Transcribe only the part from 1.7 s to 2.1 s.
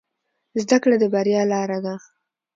ده